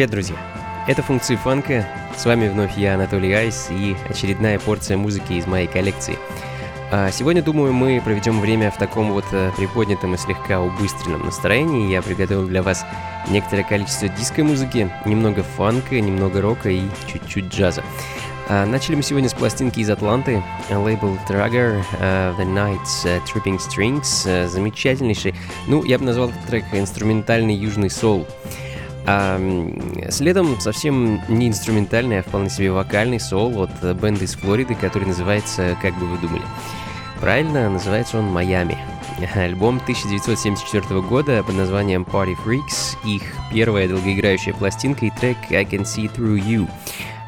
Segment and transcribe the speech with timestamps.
[0.00, 0.36] Привет, друзья!
[0.88, 1.86] Это функции фанка.
[2.16, 6.16] С вами вновь я, Анатолий Айс, и очередная порция музыки из моей коллекции.
[6.90, 11.92] А сегодня, думаю, мы проведем время в таком вот э, приподнятом и слегка убыстренном настроении.
[11.92, 12.86] Я приготовил для вас
[13.28, 17.84] некоторое количество диско-музыки, немного фанка, немного рока и чуть-чуть джаза.
[18.48, 23.58] А, начали мы сегодня с пластинки из Атланты, лейбл Trugger, uh, The Nights uh, Tripping
[23.58, 25.34] Strings, uh, замечательнейший,
[25.66, 28.26] ну, я бы назвал этот трек инструментальный южный соул.
[29.12, 29.40] А,
[30.10, 35.76] следом совсем не инструментальный, а вполне себе вокальный соул от бенда из Флориды, который называется
[35.82, 36.42] «Как бы вы думали».
[37.20, 38.78] Правильно, называется он «Майами».
[39.34, 45.82] Альбом 1974 года под названием Party Freaks, их первая долгоиграющая пластинка и трек I Can
[45.82, 46.68] See Through You—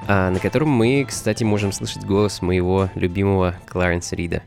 [0.07, 4.43] а, на котором мы, кстати, можем слышать голос моего любимого Кларенса Рида.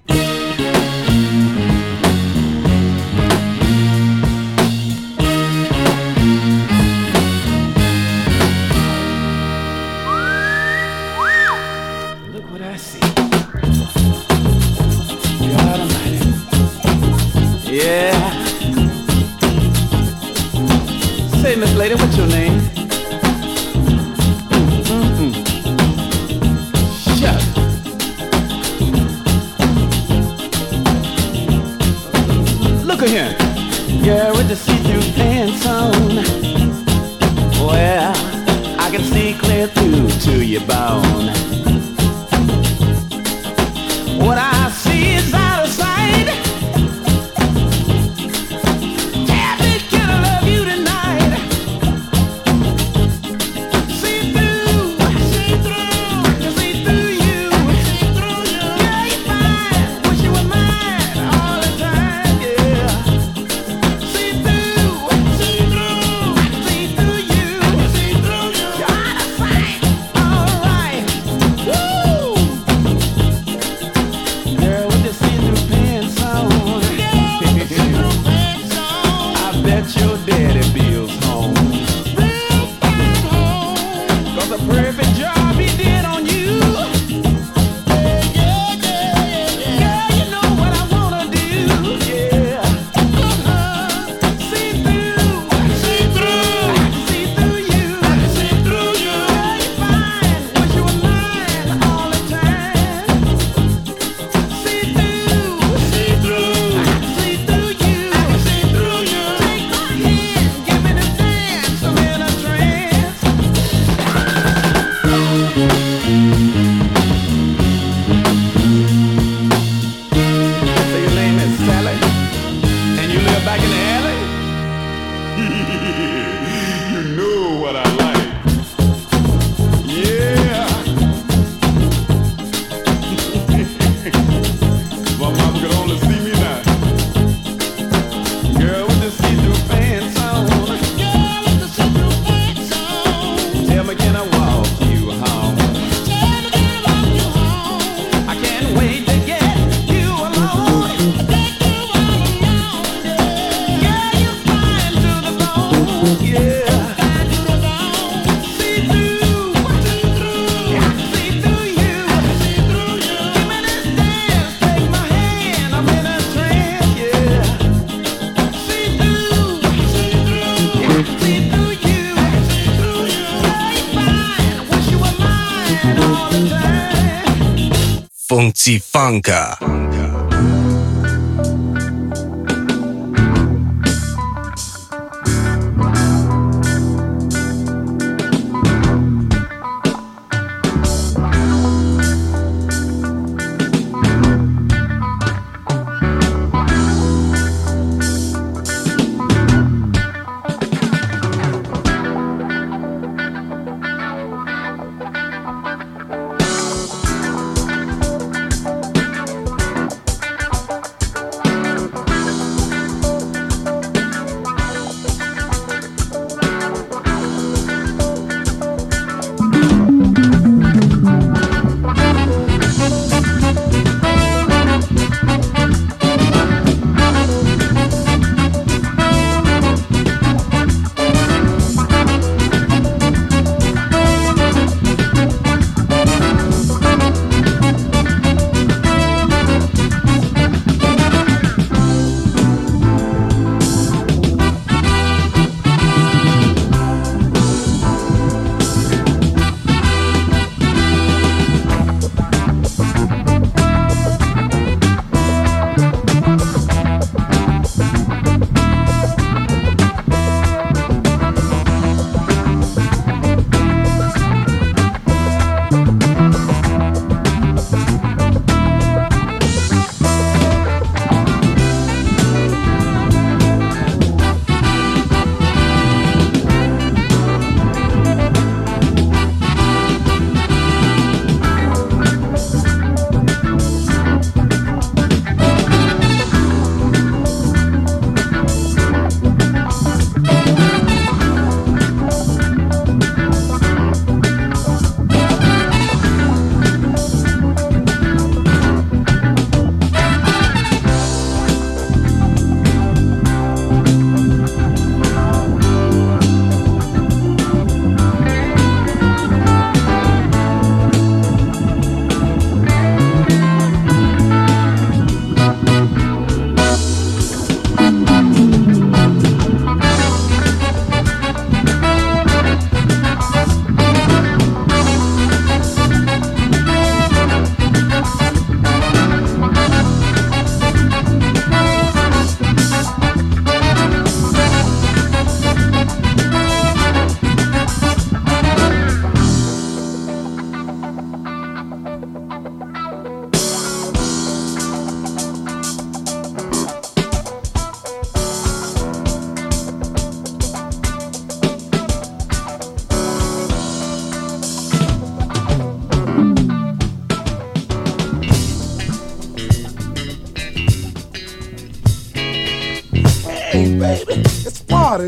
[179.05, 179.74] Blanca.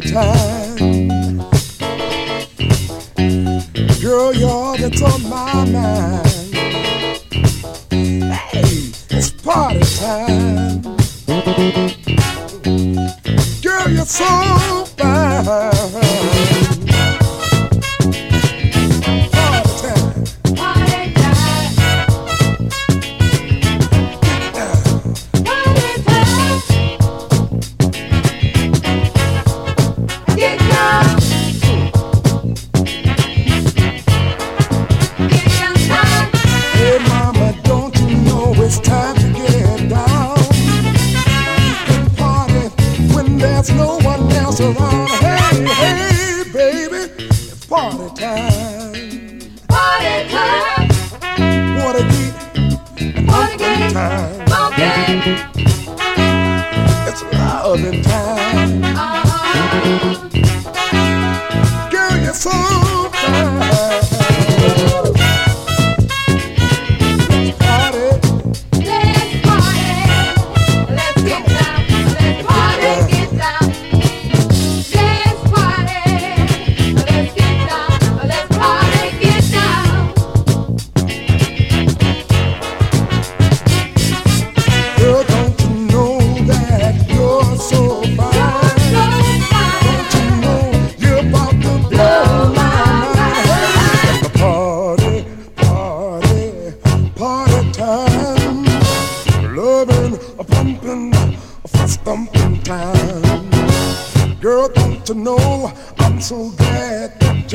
[0.01, 0.46] Time.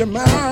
[0.03, 0.42] your mind.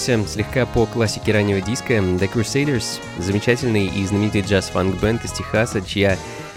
[0.00, 6.16] Пройдемся слегка по классике раннего диска The Crusaders, замечательный и знаменитый джаз-фанк-бенд из Техаса, чья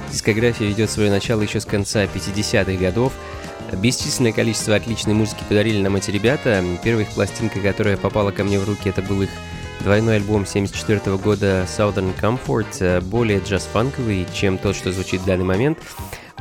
[0.09, 3.11] дискография ведет свое начало еще с конца 50-х годов.
[3.73, 6.63] Бесчисленное количество отличной музыки подарили нам эти ребята.
[6.83, 9.29] Первая их пластинка, которая попала ко мне в руки, это был их
[9.81, 15.79] двойной альбом 74 года Southern Comfort, более джаз-фанковый, чем тот, что звучит в данный момент.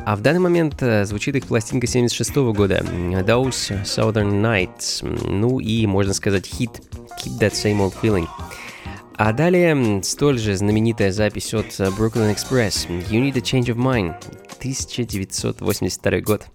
[0.04, 5.06] А в данный момент э, звучит их пластинка 76 года Those Southern Nights.
[5.28, 6.80] Ну и, можно сказать, хит
[7.42, 8.28] That Same Old Feeling.
[9.16, 11.66] А далее столь же знаменитая запись от
[11.98, 14.14] Brooklyn Express You Need a Change of Mind
[14.60, 16.46] 1982 год.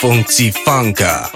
[0.00, 1.35] Funky Funka.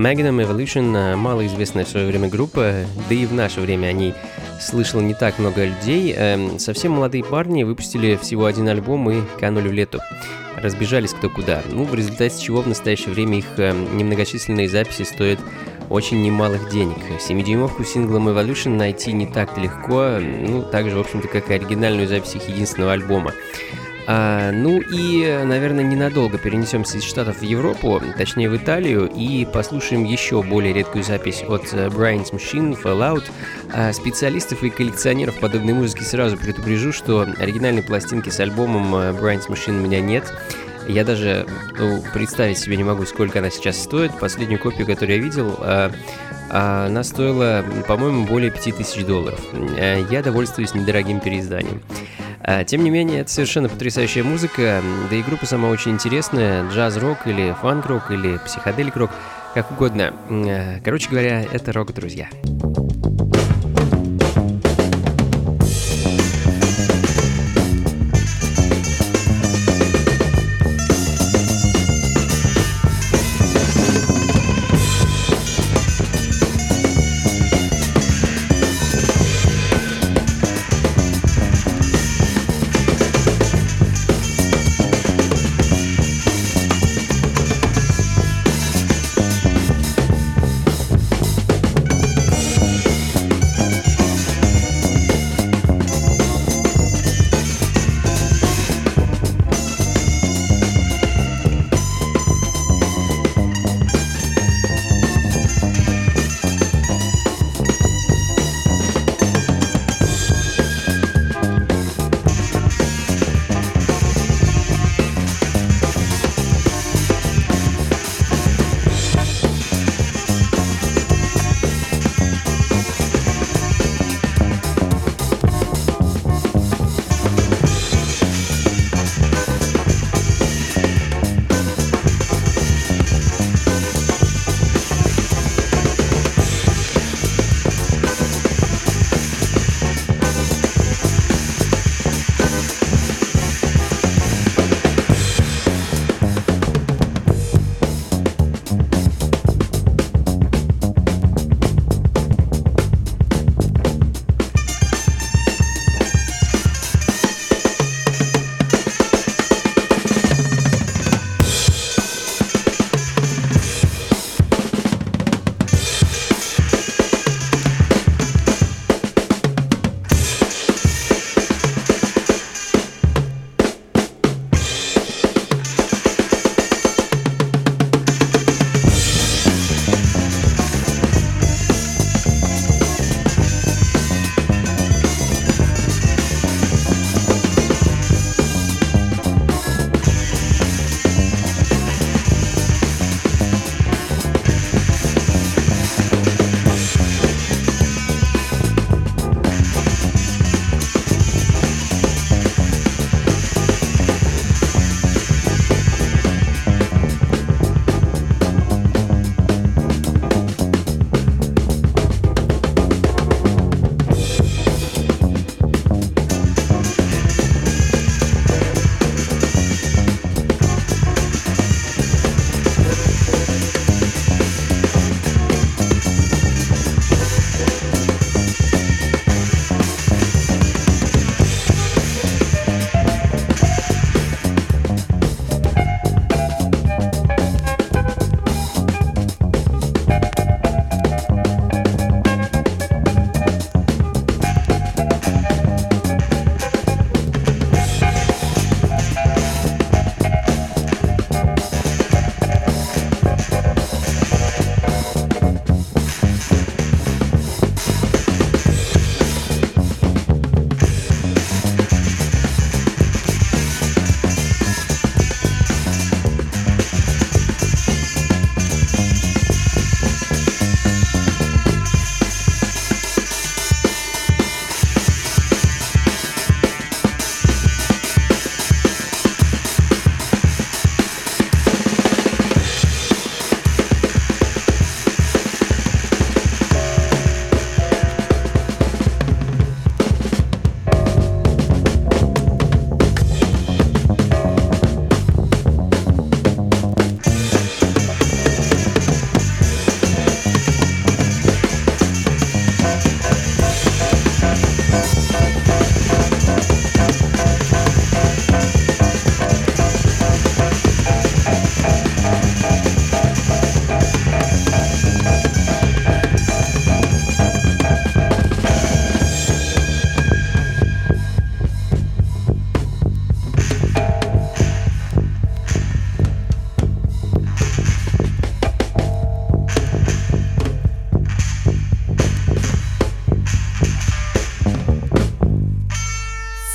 [0.00, 2.72] Magnum Evolution э, малоизвестная в свое время группа,
[3.08, 3.92] да и в наше время о
[4.60, 6.14] ней слышало не так много людей.
[6.16, 10.00] Эм, совсем молодые парни выпустили всего один альбом и канули в лету.
[10.56, 11.62] Разбежались кто куда.
[11.70, 15.40] Ну, в результате чего в настоящее время их эм, немногочисленные записи стоят
[15.88, 16.98] очень немалых денег.
[17.18, 22.06] 7-дюймовку синглом Evolution найти не так легко, ну, так же, в общем-то, как и оригинальную
[22.06, 23.32] запись их единственного альбома.
[24.12, 30.02] А, ну и, наверное, ненадолго перенесемся из Штатов в Европу, точнее в Италию, и послушаем
[30.02, 33.22] еще более редкую запись от э, Brian's Machine, Fallout.
[33.72, 39.48] А специалистов и коллекционеров подобной музыки сразу предупрежу, что оригинальной пластинки с альбомом э, Brian's
[39.48, 40.24] Machine у меня нет.
[40.88, 41.46] Я даже
[41.78, 44.10] ну, представить себе не могу, сколько она сейчас стоит.
[44.18, 45.92] Последнюю копию, которую я видел, а,
[46.50, 49.40] она стоила, по-моему, более 5000 долларов.
[50.10, 51.80] Я довольствуюсь недорогим переизданием.
[52.42, 57.26] А, тем не менее, это совершенно потрясающая музыка, да и группа сама очень интересная, джаз-рок
[57.26, 59.10] или фанк-рок или психоделик-рок,
[59.54, 60.14] как угодно.
[60.28, 62.28] Э, короче говоря, это рок, друзья.
[62.42, 62.89] Funka.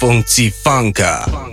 [0.06, 0.24] モン
[0.64, 1.45] 放フ。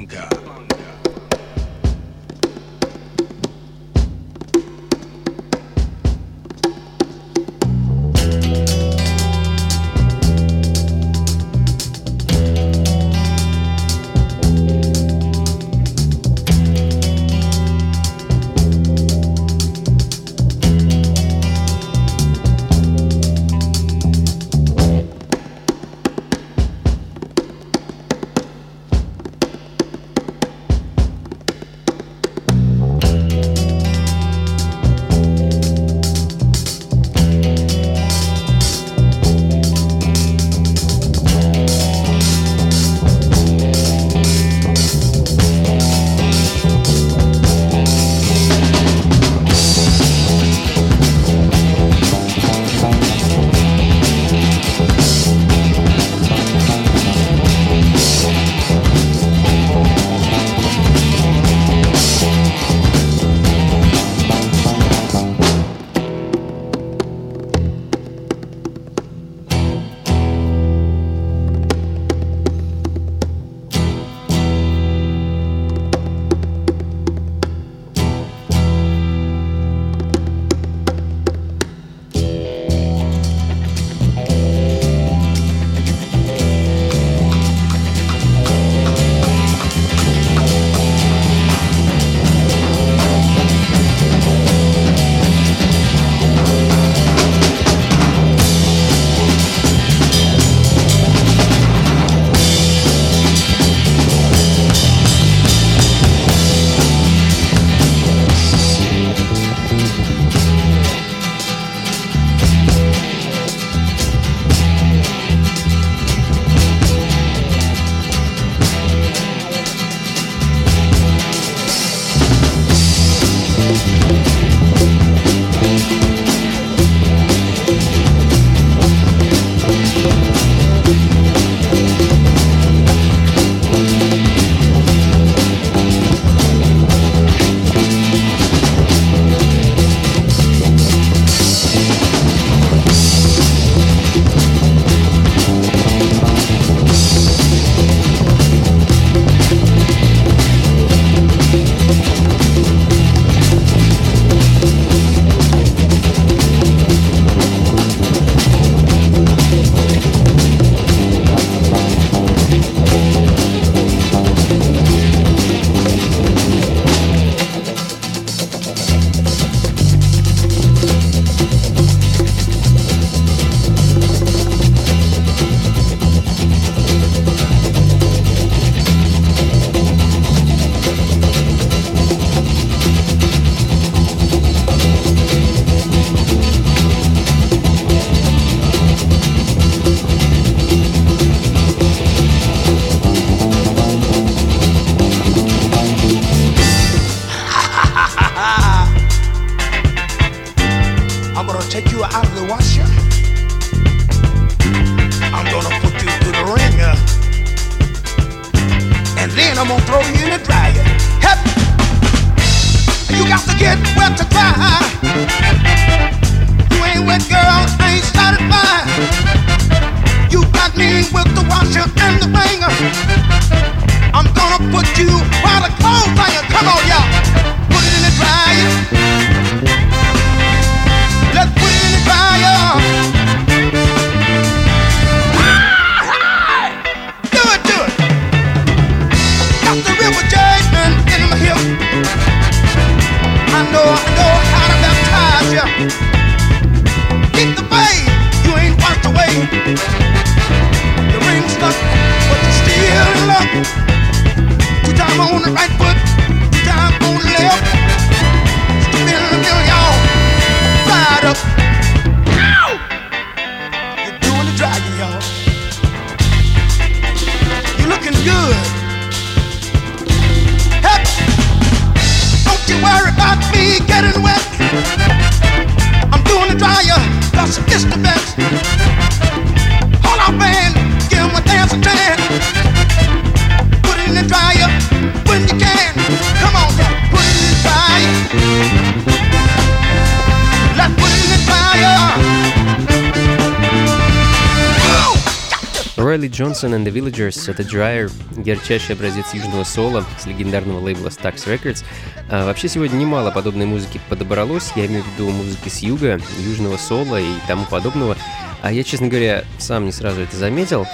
[296.62, 298.10] Johnson and the Villagers— это Dryer,
[298.44, 301.84] ярчайший образец южного соло с легендарного лейбла Stax Records.
[302.30, 306.76] А, вообще сегодня немало подобной музыки подобралось, я имею в виду музыки с юга, южного
[306.76, 308.16] соло и тому подобного.
[308.60, 310.86] А я, честно говоря, сам не сразу это заметил.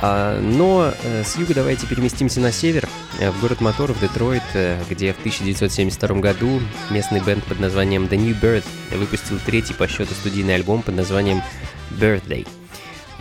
[0.00, 2.88] А, но э, с юга давайте переместимся на север,
[3.20, 8.16] э, в город моторов Детройт, э, где в 1972 году местный бенд под названием The
[8.16, 8.64] New Birth
[8.96, 11.42] выпустил третий по счету студийный альбом под названием
[11.90, 12.46] Birthday.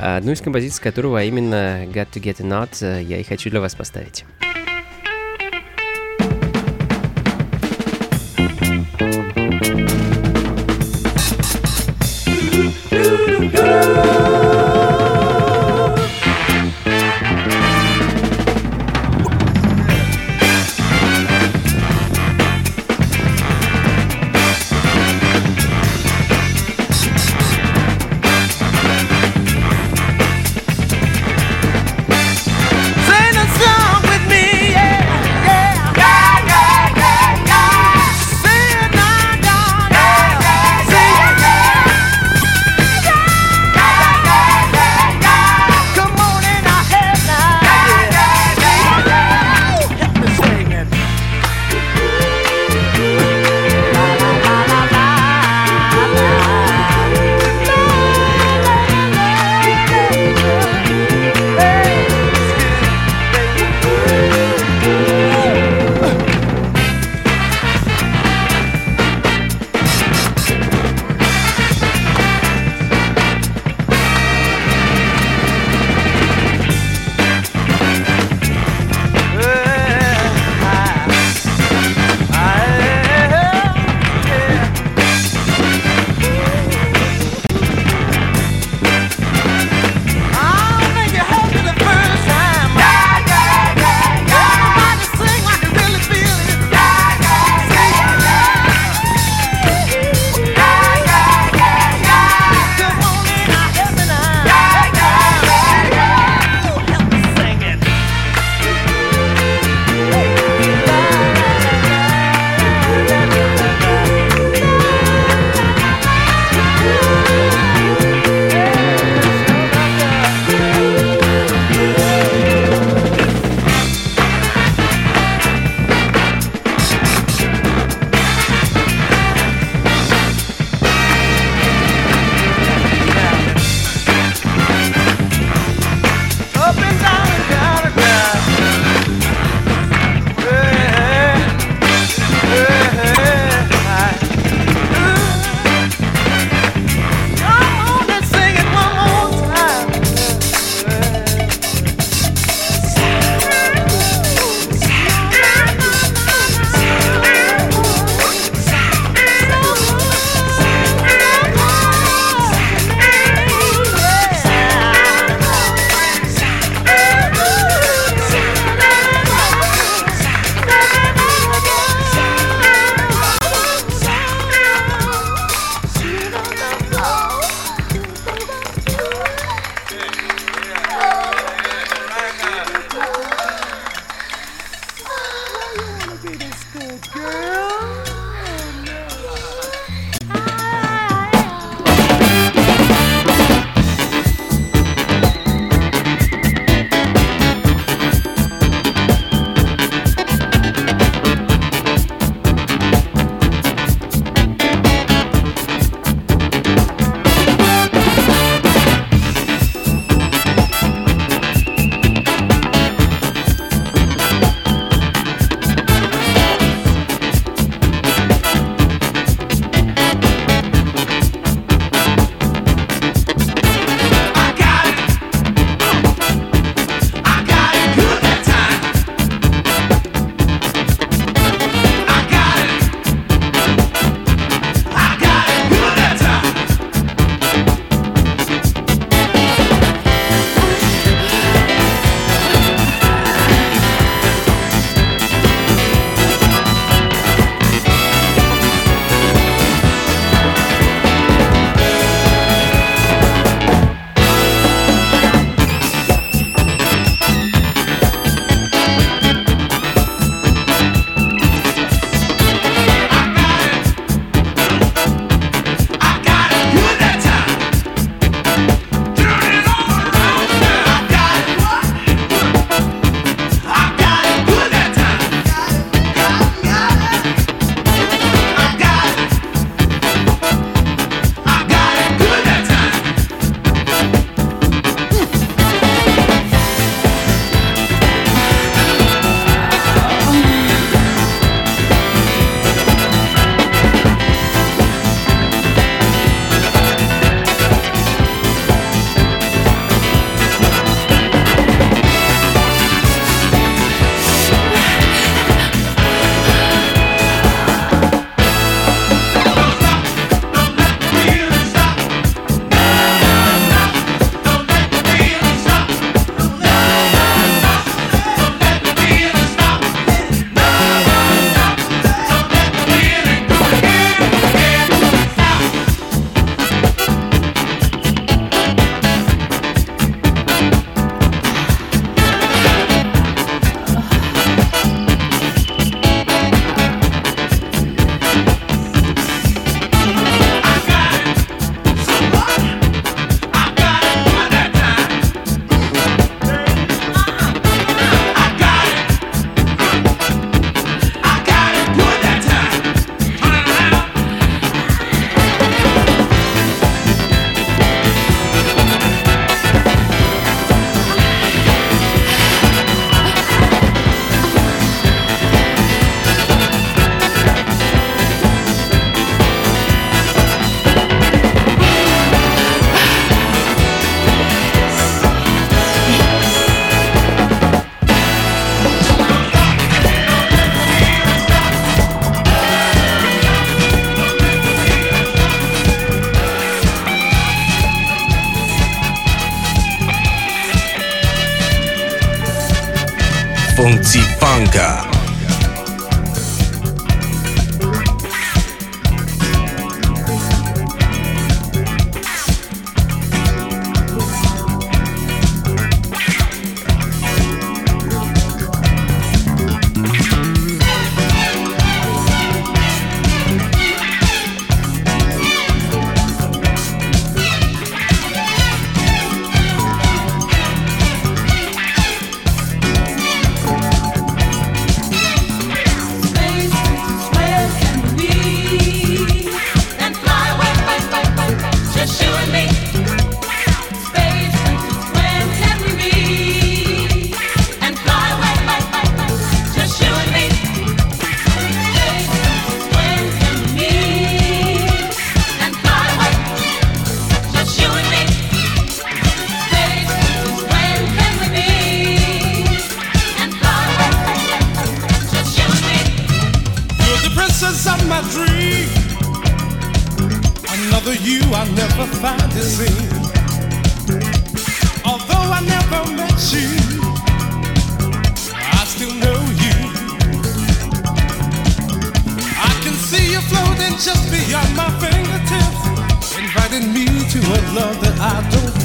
[0.02, 3.62] Одну из композиций которого, а именно Got to Get a Knot, я и хочу для
[3.62, 4.26] вас поставить.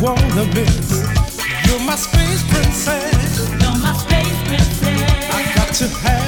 [0.06, 1.02] wanna miss.
[1.66, 3.50] You're my space princess.
[3.60, 5.34] You're my space princess.
[5.34, 6.25] I got to have.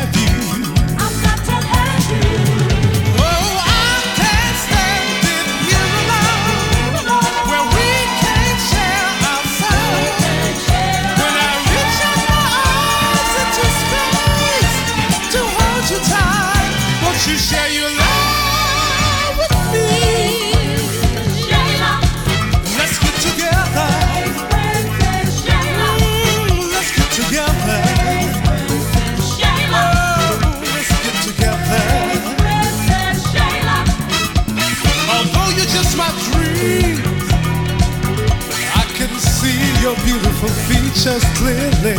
[41.09, 41.97] us clearly.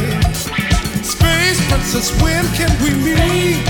[1.04, 3.69] Space princess, when can we meet?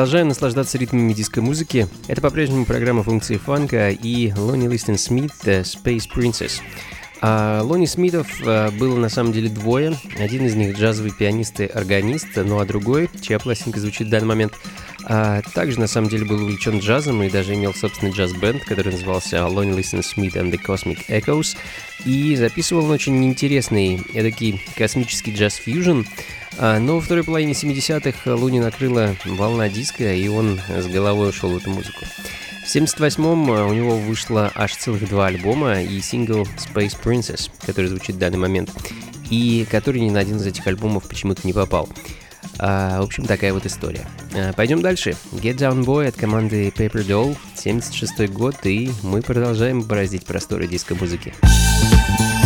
[0.00, 1.86] Продолжаем наслаждаться ритмами диско-музыки.
[2.08, 6.62] Это по-прежнему программа функции фанка и Лони Листон Смит Space Princess.
[7.20, 9.94] А Лони Смитов а, было на самом деле двое.
[10.18, 14.28] Один из них джазовый пианист и органист, ну а другой, чья пластинка звучит в данный
[14.28, 14.54] момент,
[15.04, 19.36] а, также на самом деле был увлечен джазом и даже имел собственный джаз-бенд, который назывался
[19.36, 21.58] Lonnie Listen Smith and the Cosmic Echoes.
[22.06, 26.06] И записывал он очень интересный, эдакий космический джаз-фьюжн,
[26.60, 31.56] но во второй половине 70-х Луни накрыла волна диска, и он с головой ушел в
[31.56, 32.04] эту музыку.
[32.64, 38.16] В 78-м у него вышло аж целых два альбома и сингл Space Princess, который звучит
[38.16, 38.70] в данный момент,
[39.30, 41.88] и который ни на один из этих альбомов почему-то не попал.
[42.58, 44.06] А, в общем, такая вот история.
[44.34, 45.16] А, пойдем дальше.
[45.32, 51.34] Get Down Boy от команды Paper Doll, 76 год, и мы продолжаем бороздить просторы диско-музыки.
[51.40, 52.39] музыки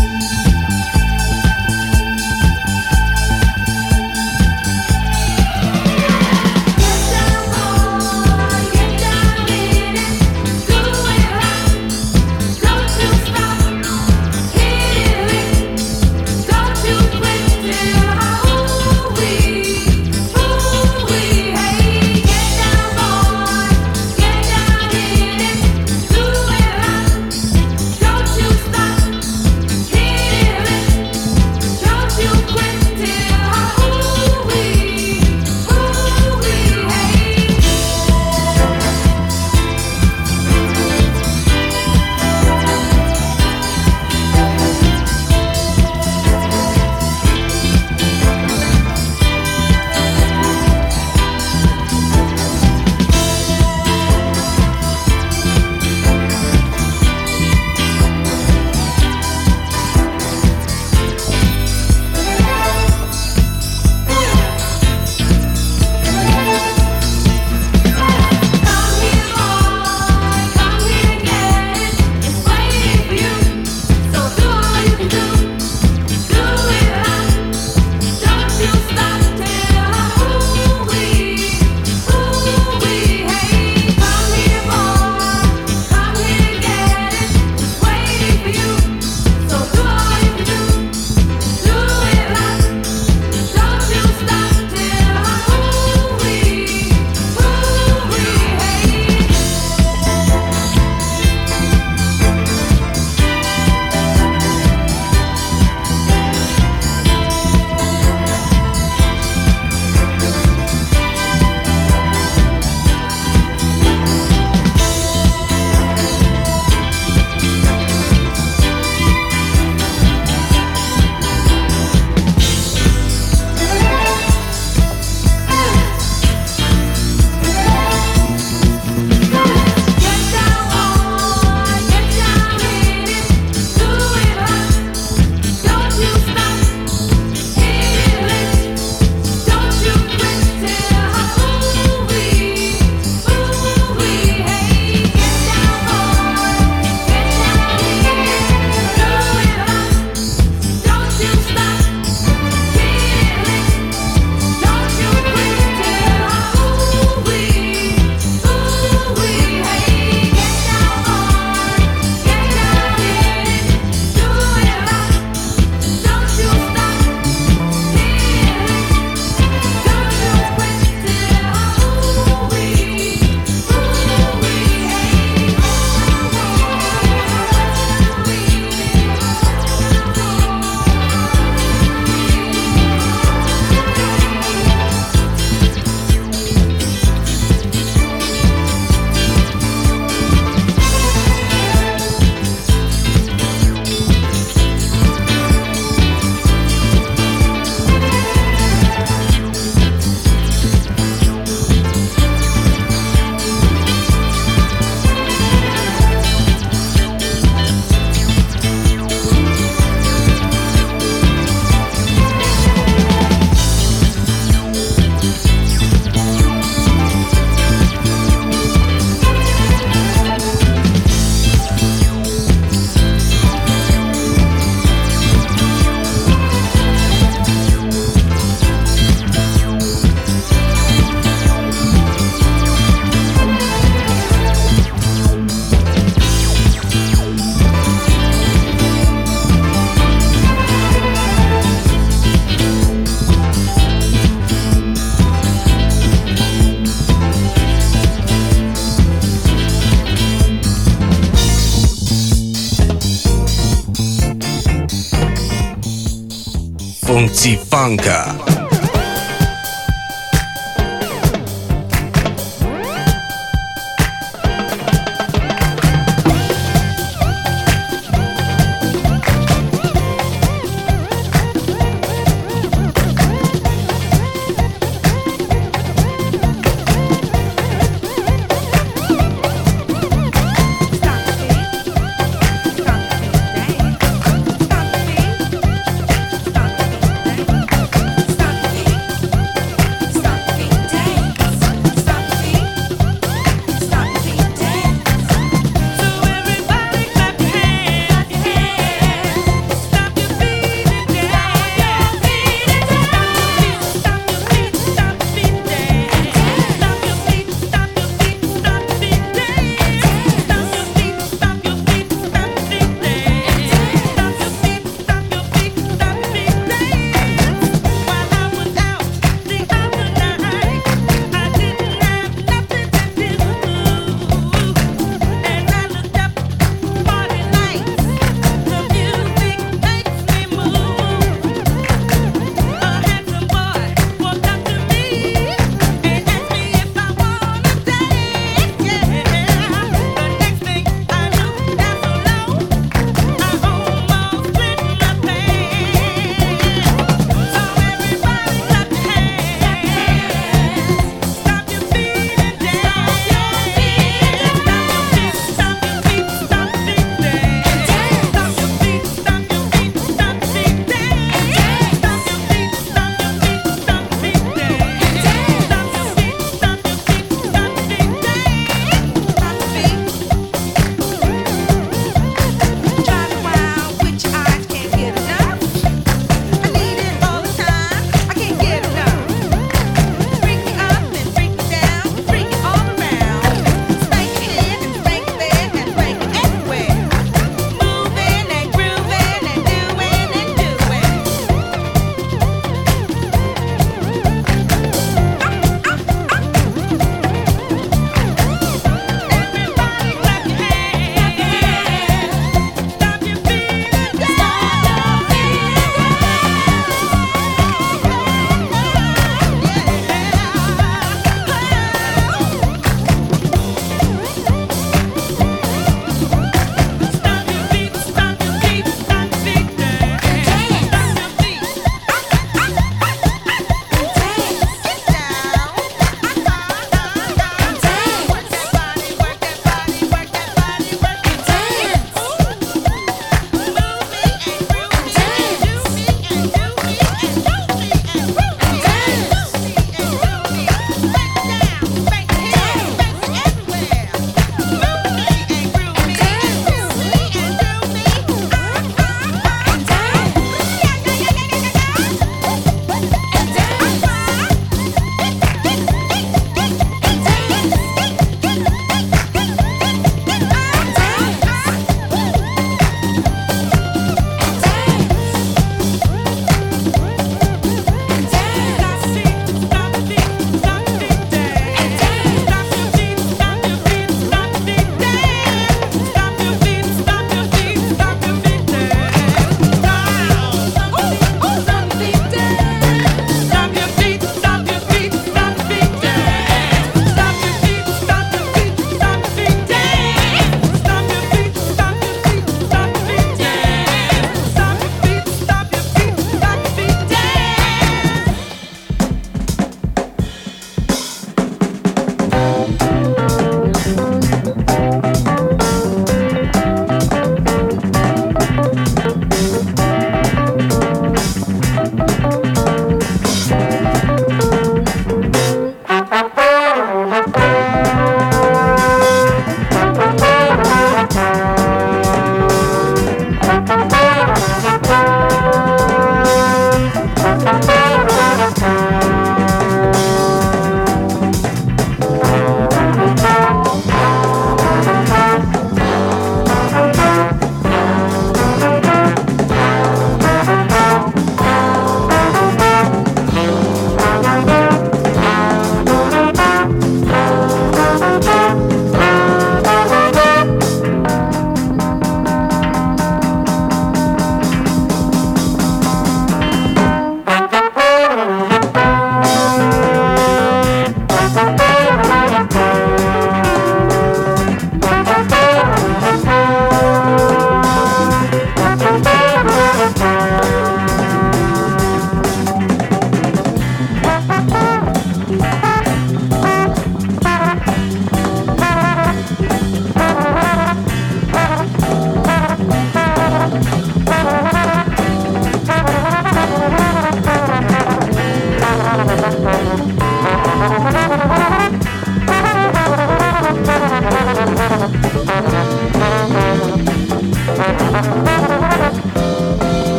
[257.15, 258.44] 终极 Funka.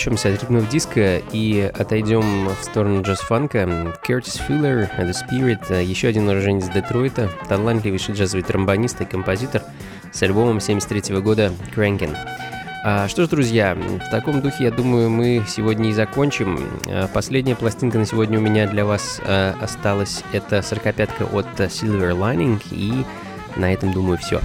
[0.00, 3.94] Отвлечемся от ритмов диска и отойдем в сторону джаз-фанка.
[4.02, 9.62] Кертис Филлер, The Spirit, еще один уроженец Детройта, талантливейший джазовый тромбонист и композитор
[10.10, 12.16] с альбомом 73 года «Crankin'».
[12.82, 16.58] А, что ж, друзья, в таком духе, я думаю, мы сегодня и закончим.
[16.86, 20.24] А, последняя пластинка на сегодня у меня для вас а, осталась.
[20.32, 23.04] Это 45-ка от Silver Lining, и
[23.56, 24.40] на этом, думаю, все.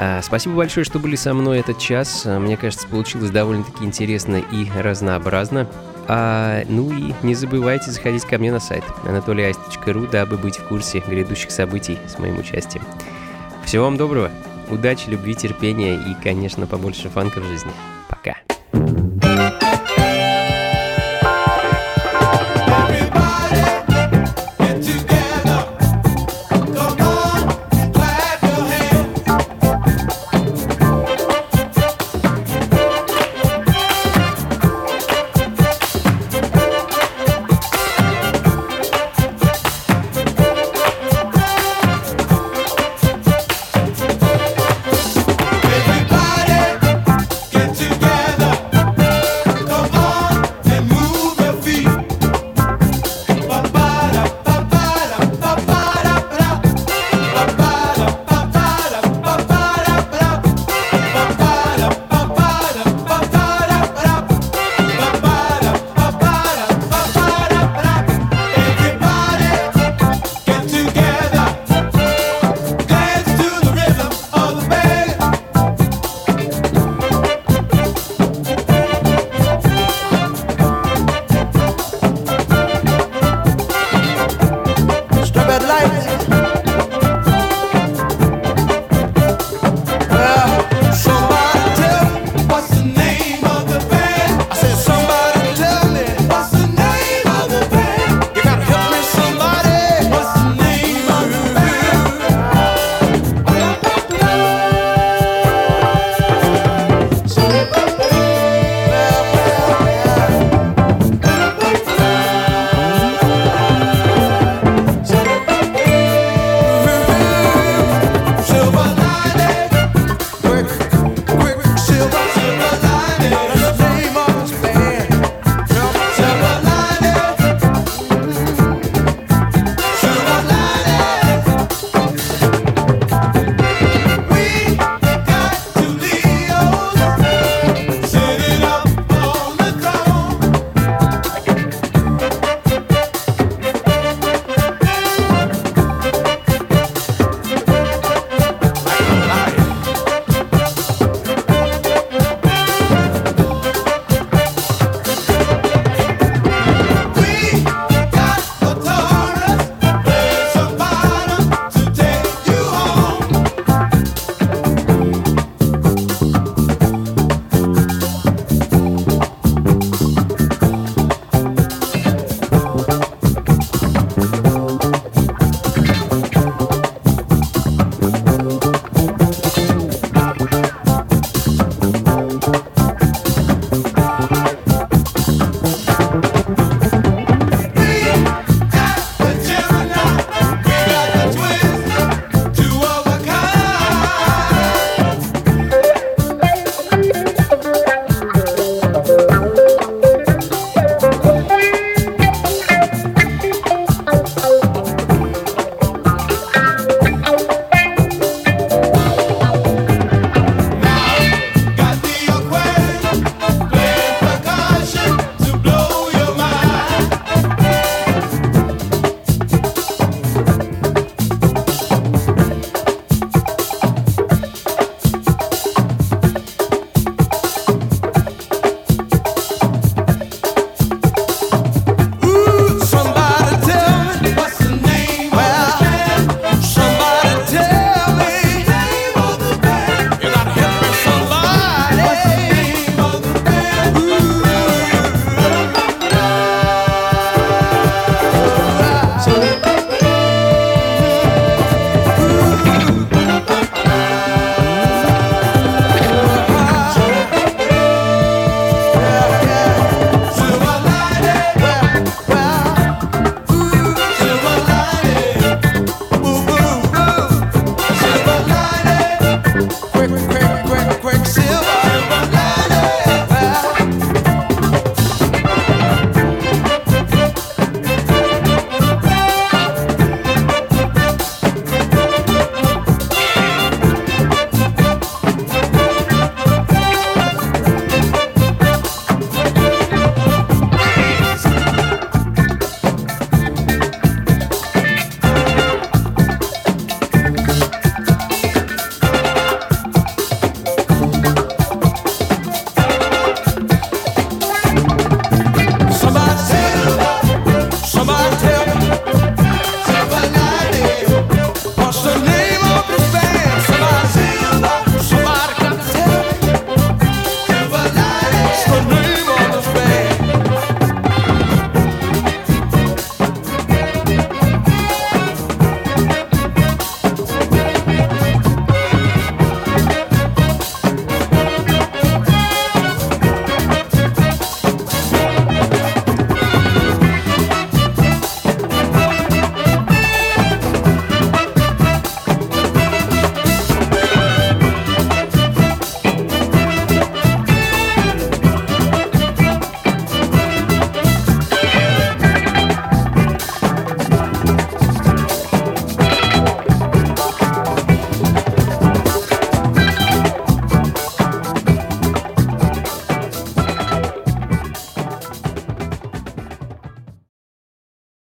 [0.00, 2.22] А, спасибо большое, что были со мной этот час.
[2.24, 5.66] А, мне кажется, получилось довольно-таки интересно и разнообразно.
[6.06, 11.02] А, ну и не забывайте заходить ко мне на сайт anatolyice.ru, дабы быть в курсе
[11.06, 12.84] грядущих событий с моим участием.
[13.64, 14.30] Всего вам доброго,
[14.70, 17.72] удачи, любви, терпения и, конечно, побольше фанка в жизни.